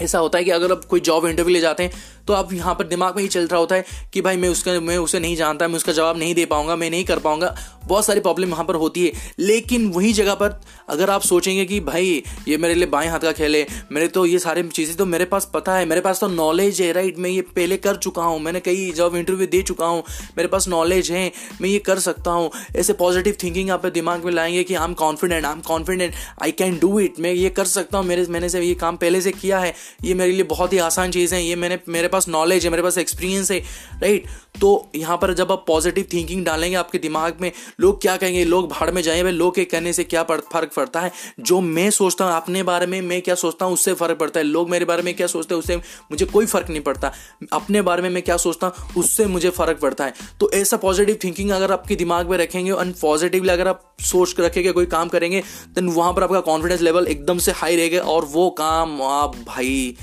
[0.00, 1.92] ऐसा होता है कि अगर आप कोई जॉब इंटरव्यू ले जाते हैं
[2.26, 4.78] तो आप यहाँ पर दिमाग में ही चल रहा होता है कि भाई मैं उसका,
[4.80, 8.04] मैं उसे नहीं जानता, मैं उसका जवाब नहीं दे पाऊँगा, मैं नहीं कर पाऊँगा। बहुत
[8.04, 12.22] सारी प्रॉब्लम यहाँ पर होती है। लेकिन वही जगह पर अगर आप सोचेंगे कि भाई
[12.48, 15.24] ये मेरे लिए बाएँ हाथ का खेल है, मेरे तो ये सारी चीज़ें तो मेरे
[15.24, 18.40] पास पता है, मेरे पास तो नॉलेज है राइट मैं ये पहले कर चुका हूँ,
[18.40, 20.02] मैंने कई जॉब इंटरव्यू दे चुका हूँ,
[20.36, 24.32] मेरे पास नॉलेज है, मैं ये कर सकता हूँ। ऐसे पॉजिटिव थिंकिंग आप दिमाग में
[24.32, 27.64] लाएँगे कि I am confident I am confident I can do it मैं ये कर
[27.66, 30.72] सकता हूँ, मेरे, मैंने से ये काम पहले से किया है, ये मेरे लिए बहुत
[30.72, 33.58] ही आसान चीज़ है, ये मैंने, मेरे पास नॉलेज है, मेरे पास एक्सपीरियंस है
[34.02, 34.26] राइट
[34.60, 38.44] तो यहाँ पर जब आप पॉजिटिव थिंकिंग डालेंगे आपके दिमाग में, लोग क्या कहेंगे?
[38.44, 41.12] लोग भाड़ में जाएँगे, भाई, लोग के कहने से क्या फ़र्क पड़ता है?
[41.40, 44.44] जो मैं सोचता हूँ, अपने बारे में मैं क्या सोचता हूँ, उससे फ़र्क पड़ता है।
[44.44, 47.12] लोग मेरे बारे में क्या सोचते हैं, उससे मुझे कोई फ़र्क नहीं पड़ता।
[47.52, 51.18] अपने बारे में मैं क्या सोचता हूँ, उससे मुझे फ़र्क पड़ता है। तो ऐसा पॉजिटिव
[51.24, 55.08] थिंकिंग अगर आपके दिमाग में रखेंगे और पॉजिटिवली अगर आप सोच कर रखेंगे, कोई काम
[55.08, 55.42] करेंगे
[55.74, 59.96] देन वहाँ पर आपका कॉन्फिडेंस लेवल एकदम से हाई रहेगा और वो काम, आप भाई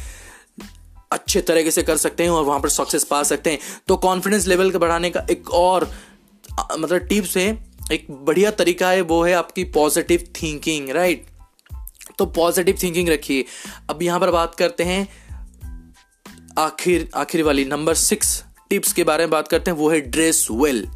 [1.14, 4.48] अच्छे तरीके से कर सकते हैं और वहाँ पर सक्सेस पा सकते हैं। तो कॉन्फिडेंस
[4.48, 5.92] लेवल का बढ़ाने का एक और
[6.72, 7.48] मतलब टिप्स है।
[7.92, 11.26] एक बढ़िया तरीका है, वो है आपकी पॉजिटिव थिंकिंग राइट
[12.18, 13.46] तो पॉजिटिव थिंकिंग रखिए।
[13.90, 15.08] अब यहाँ पर बात करते हैं,
[16.60, 20.48] आखिर आखिर वाली नंबर सिक्स टिप्स के बारे में बात करते हैं, वो है ड्रेस
[20.52, 20.88] वेल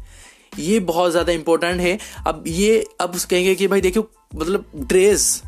[0.58, 5.42] ये बहुत ज़्यादा इंपॉर्टेंट है। अब ये, अब कहेंगे कि भाई देखियो मतलब ड्रेस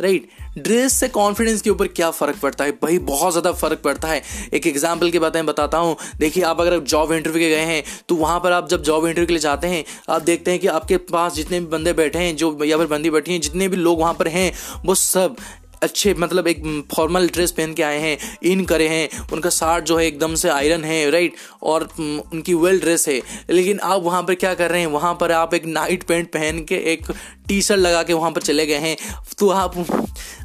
[0.00, 2.70] राइट ड्रेस से कॉन्फिडेंस के ऊपर क्या फ़र्क पड़ता है?
[2.72, 4.22] भाई, बहुत ज़्यादा फ़र्क पड़ता है।
[4.54, 8.14] एक एग्ज़ाम्पल की बातें बताता हूँ। देखिए, आप अगर जॉब इंटरव्यू के गए हैं तो
[8.16, 10.96] वहाँ पर आप जब जॉब इंटरव्यू के लिए जाते हैं, आप देखते हैं कि आपके
[11.06, 14.00] पास जितने भी बंदे बैठे हैं, जो या फिर बंदी बैठी हैं, जितने भी लोग
[14.00, 14.52] वहाँ पर हैं,
[14.84, 15.36] वो सब
[15.82, 16.62] अच्छे मतलब एक
[16.94, 20.48] फॉर्मल ड्रेस पहन के आए हैं इन करे हैं, उनका शार्ट जो है एकदम से
[20.50, 21.34] आयरन है राइट
[21.64, 24.86] और उनकी वेल ड्रेस है। लेकिन आप वहाँ पर क्या कर रहे हैं?
[24.88, 27.12] वहाँ पर आप एक नाइट पैंट पहन के एक
[27.48, 28.96] टी शर्ट लगा के वहाँ पर चले गए हैं।
[29.38, 29.74] तो आप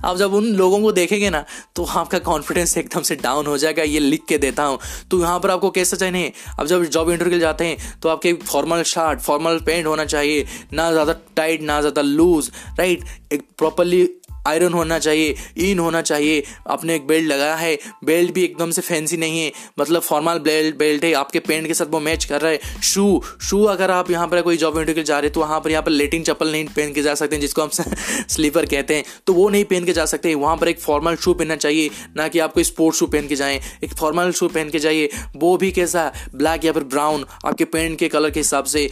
[0.06, 1.44] आप जब उन लोगों को देखेंगे ना
[1.76, 4.80] तो आपका कॉन्फिडेंस एकदम से डाउन हो जाएगा, ये लिख के देता हूँ।
[5.12, 8.34] तो यहाँ पर आपको कैसा चाहिए अब जब जॉब इंटरव्यू के जाते हैं तो आपके
[8.36, 14.04] फॉर्मल शर्ट फॉर्मल पैंट होना चाहिए, ना ज़्यादा टाइट ना ज़्यादा लूज राइट एक प्रॉपरली
[14.48, 18.82] आयरन होना चाहिए, इन होना चाहिए। आपने एक बेल्ट लगाया है, बेल्ट भी एकदम से
[18.82, 22.42] फैंसी नहीं है। मतलब फॉर्मल बेल्ट बेल्ट है, आपके पेंट के साथ वो मैच कर
[22.42, 25.40] रहा है। शू शू अगर आप यहाँ पर कोई जॉब इंटरव्यू जा रहे हैं तो
[25.40, 27.70] वहाँ पर यहाँ पर लेटिन चप्पल नहीं पहन के जा सकते हैं, जिसको हम
[28.30, 31.34] स्लीपर कहते हैं। तो वो नहीं पहन के जा सकते वहाँ पर एक फॉर्मल शू
[31.34, 34.80] पहनना चाहिए, ना कि आपको स्पोर्ट्स शू पहन के जाएँ। एक फॉर्मल शू पहन के
[34.80, 36.12] जाइए। वो भी कैसा?
[36.36, 38.86] ब्लैक या फिर ब्राउन आपके पेंट के कलर के हिसाब से।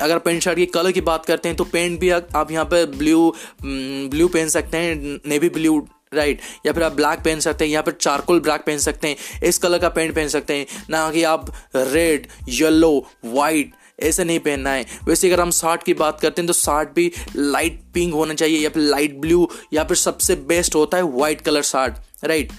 [0.00, 2.84] अगर पेंट शर्ट के कलर की बात करते हैं तो पेंट भी आप यहाँ पर
[2.96, 3.34] ब्लू
[3.64, 5.78] ब्लू पहन सकते हैं। नेवी ब्लू
[6.14, 9.16] राइट या फिर आप ब्लैक पहन सकते हैं, या फिर चारकोल ब्लैक पहन सकते हैं,
[9.42, 14.38] इस कलर का पेंट पहन सकते हैं, ना कि आप रेड येलो वाइट ऐसे नहीं
[14.40, 18.14] पहनना है। वैसे अगर हम शर्ट की बात करते हैं तो शर्ट भी लाइट पिंक
[18.14, 22.24] होना चाहिए, या फिर लाइट ब्लू या फिर सबसे बेस्ट होता है white colour shirt
[22.24, 22.52] right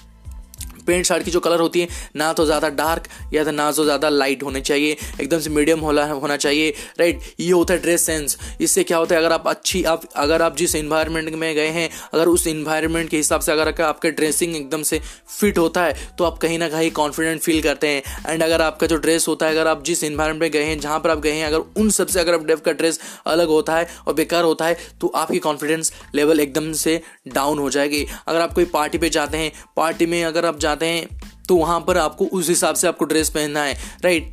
[0.86, 3.84] pant shirt की जो कलर होती है, ना तो ज़्यादा डार्क या तो ना तो
[3.84, 6.70] ज़्यादा लाइट होने चाहिए, एकदम से मीडियम होना होना चाहिए
[7.00, 10.42] राइट ये होता है ड्रेस सेंस इससे क्या होता है, अगर आप अच्छी, आप, अगर
[10.42, 14.56] आप जिस इन्वायरमेंट में गए हैं, अगर उस इन्वायरमेंट के हिसाब से अगर आपका ड्रेसिंग
[14.56, 18.02] एकदम से फिट होता है तो आप कहीं ना कहीं कॉन्फिडेंट फील करते हैं.
[18.26, 20.98] एंड अगर आपका जो ड्रेस होता है, अगर आप जिस इन्वायरमेंट में गए हैं, जहाँ
[21.00, 23.88] पर आप गए हैं, अगर उन सबसे, अगर आप डेफ का ड्रेस अलग होता है
[24.06, 28.04] और बेकार होता है तो आपकी कॉन्फिडेंस लेवल एकदम से डाउन हो जाएगी.
[28.26, 31.08] अगर आप कोई पार्टी पे जाते हैं पार्टी में अगर आप जाते हैं
[31.48, 34.32] तो वहाँ पर आपको उस हिसाब से आपको ड्रेस पहनना है राइट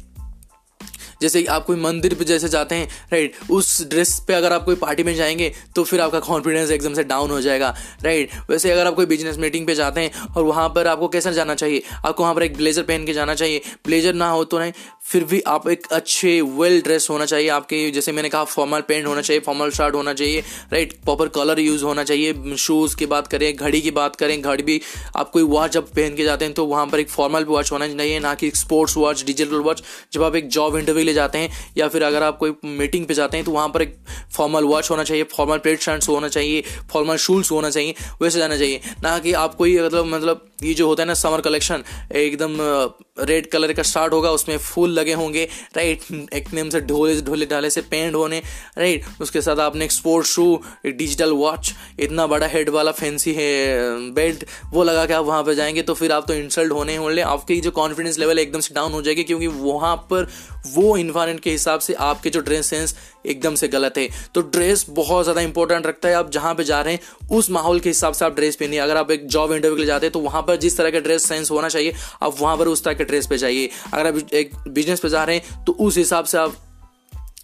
[1.21, 4.75] जैसे आप कोई मंदिर पे जैसे जाते हैं राइट उस ड्रेस पे अगर आप कोई
[4.77, 8.87] पार्टी में जाएँगे तो फिर आपका कॉन्फिडेंस एकदम से डाउन हो जाएगा राइट वैसे अगर
[8.87, 11.83] आप कोई बिज़नेस मीटिंग पे जाते हैं और वहाँ पर आपको कैसा जाना चाहिए?
[12.05, 14.71] आपको वहाँ पर एक ब्लेजर पहन के जाना चाहिए। ब्लेजर ना हो तो नहीं,
[15.03, 19.05] फिर भी आप एक अच्छे वेल ड्रेस होना चाहिए। आपके, जैसे मैंने कहा फॉर्मल पेंट
[19.07, 23.27] होना चाहिए फॉर्मल शर्ट होना चाहिए राइट प्रॉपर कलर यूज़ होना चाहिए। शूज़ की बात
[23.27, 24.79] करें, घड़ी की बात करें, घड़ी भी
[25.15, 27.87] आप कोई वॉच जब पहन के जाते हैं तो वहाँ पर एक फॉर्मल वॉच होना
[27.87, 31.49] चाहिए ना कि स्पोर्ट्स वॉच डिजिटल वॉच जब आप एक जॉब इंटरव्यू ले जाते हैं,
[31.77, 33.97] या फिर अगर आप कोई मीटिंग पे जाते हैं तो वहाँ पर एक
[34.31, 38.57] फॉर्मल वॉच होना चाहिए फॉर्मल प्लेट शर्ट्स होना चाहिए फॉर्मल शूज़ होना चाहिए, वैसे जाना
[38.57, 41.83] चाहिए। ना कि आप कोई मतलब मतलब ये जो होता है ना समर कलेक्शन
[42.15, 42.57] एकदम
[43.21, 46.01] रेड कलर का स्टार्ट होगा, उसमें फूल लगे होंगे राइट
[46.33, 48.41] एक नेम से ढोले ढोले ढाले से पेंट होने
[48.77, 53.33] राइट उसके साथ आपने एक स्पोर्ट्स शू एक डिजिटल वॉच इतना बड़ा हेड वाला फैंसी
[53.33, 53.51] है
[54.11, 57.21] बेल्ट वो लगा के आप वहाँ पर जाएँगे तो फिर आप तो इंसल्ट होने होने
[57.21, 60.27] आपकी जो कॉन्फिडेंस लेवल एकदम से डाउन हो जाएगी क्योंकि वहाँ पर
[60.67, 64.85] वो इन्वायरमेंट के हिसाब से आपके जो ड्रेस सेंस एकदम से गलत है। तो ड्रेस
[64.91, 68.13] बहुत ज़्यादा इंपॉर्टेंट रखता है। आप जहाँ पे जा रहे हैं, उस माहौल के हिसाब
[68.13, 70.41] से आप ड्रेस पहनिए। अगर आप एक जॉब इंटरव्यू के लिए जाते हैं तो वहाँ
[70.41, 73.27] पर जिस तरह का ड्रेस सेंस होना चाहिए, आप वहाँ पर उस तरह के ड्रेस
[73.27, 76.55] पे जाइए। अगर आप एक बिज़नेस पे जा रहे हैं तो उस हिसाब से आप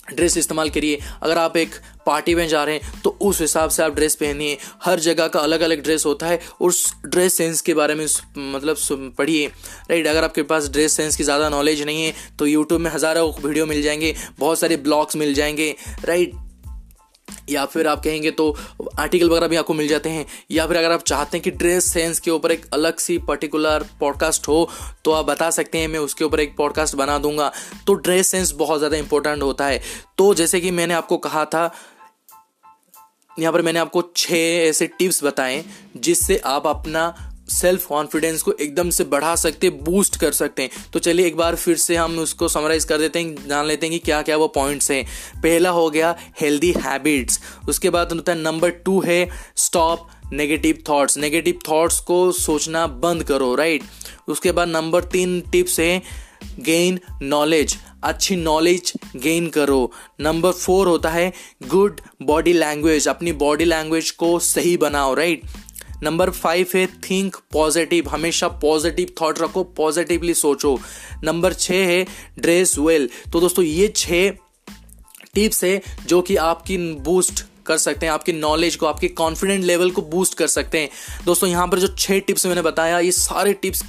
[0.07, 3.83] ड्रेस इस्तेमाल करिए। अगर आप एक पार्टी में जा रहे हैं तो उस हिसाब से
[3.83, 7.73] आप ड्रेस पहनिए। हर जगह का अलग अलग ड्रेस होता है उस ड्रेस सेंस के
[7.73, 8.05] बारे में
[8.37, 8.77] मतलब
[9.17, 12.91] पढ़िए। राइट, अगर आपके पास ड्रेस सेंस की ज़्यादा नॉलेज नहीं है तो यूट्यूब में
[12.91, 16.35] हज़ारों वीडियो मिल जाएँगे, बहुत सारे ब्लॉग्स मिल जाएँगे। राइट
[17.49, 18.55] या फिर आप कहेंगे तो
[18.99, 21.91] आर्टिकल वगैरह भी आपको मिल जाते हैं, या फिर अगर आप चाहते हैं कि ड्रेस
[21.93, 24.69] सेंस के ऊपर एक अलग सी पर्टिकुलर पॉडकास्ट हो
[25.05, 27.51] तो आप बता सकते हैं, मैं उसके ऊपर एक पॉडकास्ट बना दूँगा।
[27.87, 29.81] तो ड्रेस सेंस बहुत ज़्यादा इंपॉर्टेंट होता है।
[30.17, 31.71] तो जैसे कि मैंने आपको कहा था,
[33.37, 35.63] यहाँ पर मैंने आपको छः ऐसे टिप्स बताए,
[35.97, 40.99] जिससे आप अपना सेल्फ कॉन्फिडेंस को एकदम से बढ़ा सकते बूस्ट कर सकते हैं। तो
[40.99, 44.05] चलिए एक बार फिर से हम उसको समराइज कर देते हैं, जान लेते हैं कि
[44.05, 45.03] क्या क्या वो पॉइंट्स हैं।
[45.35, 51.17] पहला हो गया हेल्दी हैबिट्स उसके बाद होता है नंबर टू है stop negative thoughts
[51.17, 53.83] negative thoughts को सोचना बंद करो राइट
[54.27, 56.01] उसके बाद नंबर तीन टिप्स है
[56.59, 61.31] गेन नॉलेज अच्छी नॉलेज गेन करो। नंबर फोर होता है
[61.67, 65.43] गुड बॉडी लैंग्वेज अपनी बॉडी लैंग्वेज को सही बनाओ राइट
[66.03, 70.79] नंबर फाइव है थिंक पॉजिटिव हमेशा पॉजिटिव थॉट रखो पॉजिटिवली सोचो.
[71.23, 72.05] नंबर छः है
[72.39, 74.31] ड्रेस वेल तो दोस्तों, ये छः
[75.33, 79.91] टिप्स है जो कि आपकी बूस्ट कर सकते हैं, आपकी नॉलेज को, आपके कॉन्फिडेंट लेवल
[79.91, 80.89] को बूस्ट कर सकते हैं.
[81.25, 83.83] दोस्तों, यहाँ पर जो छः टिप्स मैंने बताया, ये सारे टिप्स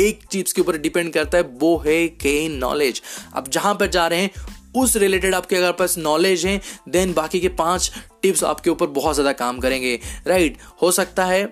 [0.00, 3.02] एक चीज़ के ऊपर डिपेंड करता है, वो है गेन नॉलेज
[3.34, 4.30] अब जहाँ पर जा रहे हैं
[4.76, 9.14] उस रिलेटेड आपके अगर पास नॉलेज है देन बाकी के पाँच टिप्स आपके ऊपर बहुत
[9.14, 11.44] ज़्यादा काम करेंगे। राइट हो सकता है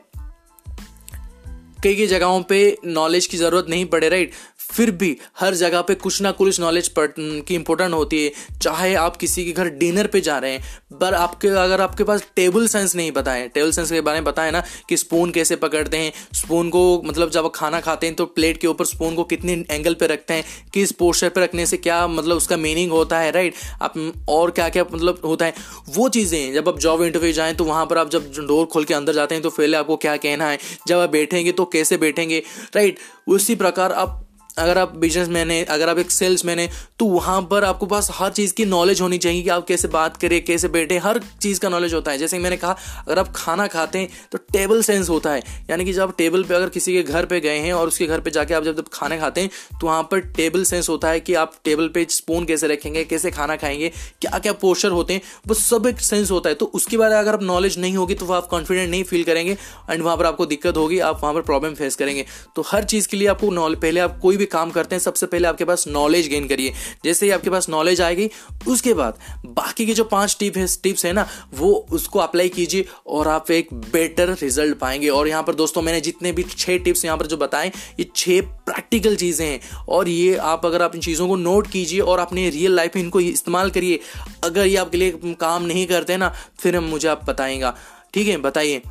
[1.82, 4.32] कई कई जगहों पे नॉलेज की ज़रूरत नहीं पड़े राइट
[4.70, 9.16] फिर भी हर जगह पे कुछ ना कुछ नॉलेज की इंपॉर्टेंट होती है। चाहे आप
[9.16, 12.94] किसी के घर डिनर पे जा रहे हैं, पर आपके, अगर आपके पास टेबल सेंस
[12.96, 16.12] नहीं पता है टेबल सेंस के बारे में बताए ना कि स्पून कैसे पकड़ते हैं
[16.34, 19.94] स्पून को मतलब जब खाना खाते हैं तो प्लेट के ऊपर स्पून को कितने एंगल
[19.94, 23.54] पे रखते हैं, किस पोस्टर पे रखने से क्या मतलब उसका मीनिंग होता है राइट
[23.82, 23.94] आप,
[24.28, 25.54] और क्या क्या मतलब होता है।
[25.90, 28.94] वो चीज़ें, जब आप जॉब इंटरव्यू जाएँ तो वहाँ पर आप जब डोर खोल के
[28.94, 30.58] अंदर जाते हैं तो पहले आपको क्या कहना है?
[30.88, 32.42] जब आप बैठेंगे तो कैसे बैठेंगे
[32.76, 34.26] राइट उसी प्रकार आप
[34.60, 36.68] अगर आप बिज़नेस मैन है, अगर आप एक सेल्स मैन है
[36.98, 40.16] तो वहाँ पर आपको पास हर चीज़ की नॉलेज होनी चाहिए कि आप कैसे बात
[40.16, 43.66] करें, कैसे बैठे हर चीज़ का नॉलेज होता है। जैसे मैंने कहा, अगर आप खाना
[43.68, 46.92] खाते हैं तो टेबल सेंस होता है। यानी कि जब आप टेबल पे अगर किसी
[46.92, 49.40] के घर पे गए हैं और उसके घर पे जाके आप जब जब खाना खाते
[49.40, 53.04] हैं तो वहाँ पर टेबल सेंस होता है कि आप टेबल पे स्पून कैसे रखेंगे,
[53.04, 53.88] कैसे खाना खाएँगे
[54.22, 57.20] क्या क्या पोस्टर होते हैं, वो सब एक सेंस होता है। तो उसके बारे में
[57.20, 59.56] अगर आप नॉलेज नहीं होगी तो आप कॉन्फिडेंट नहीं फील करेंगे
[59.90, 62.24] एंड वहाँ पर आपको दिक्कत होगी, आप वहाँ पर प्रॉब्लम फेस करेंगे।
[62.56, 65.48] तो हर चीज़ के लिए आपको पहले आप कोई भी काम करते हैं, सबसे पहले
[65.48, 66.72] आपके पास नॉलेज गेन करिए।
[67.04, 68.28] जैसे ही आपके पास नॉलेज आएगी,
[68.68, 72.84] उसके बाद बाकी की जो पाँच टिप है, टिप्स है ना, वो उसको अप्लाई कीजिए
[73.06, 77.04] और आप एक बेटर रिज़ल्ट पाएँगे। और यहाँ पर दोस्तों, मैंने जितने भी छह टिप्स
[77.04, 81.00] यहाँ पर जो बताए, ये छह प्रैक्टिकल चीज़ें हैं। और ये आप अगर आप इन
[81.00, 84.00] चीज़ों को नोट कीजिए और अपने रियल लाइफ में इनको इस्तेमाल करिए।
[84.44, 87.76] अगर ये आपके लिए काम नहीं करते ना, फिर मुझे आप बताएँगा।
[88.14, 88.82] ठीक है, बताइए।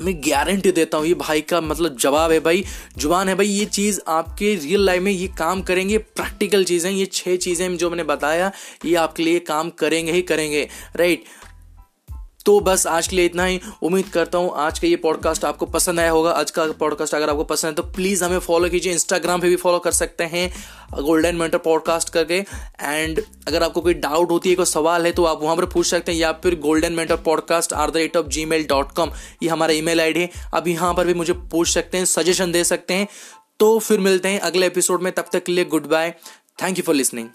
[0.00, 2.64] मैं गारंटी देता हूँ, ये भाई का मतलब जवाब है भाई।
[2.98, 7.06] ज़ुबान है भाई, ये चीज़ आपके रियल लाइफ में ये काम करेंगे प्रैक्टिकल चीज़ें ये
[7.06, 8.50] छह चीज़ें जो मैंने बताया,
[8.84, 11.24] ये आपके लिए काम करेंगे ही करेंगे राइट
[12.46, 15.66] तो बस आज के लिए इतना ही। उम्मीद करता हूँ आज का ये पॉडकास्ट आपको
[15.66, 18.92] पसंद आया होगा। आज का पॉडकास्ट अगर आपको पसंद है तो प्लीज़ हमें फॉलो कीजिए।
[18.92, 20.48] इंस्टाग्राम पे भी फॉलो कर सकते हैं
[20.94, 22.38] गोल्डन मेंटर पॉडकास्ट करके।
[22.80, 25.86] एंड अगर आपको कोई डाउट होती है, कोई सवाल है तो आप वहाँ पर पूछ
[25.86, 29.48] सकते हैं, या फिर golden mentor podcast at the rate of Gmail dot com ये
[29.48, 32.52] हमारा ई मेल आई डी है। आप यहाँ पर भी मुझे पूछ सकते हैं सजेशन
[32.52, 33.08] दे सकते हैं।
[33.60, 36.14] तो फिर मिलते हैं अगले एपिसोड में। तब तक के लिए goodbye
[36.58, 37.28] thank you for listening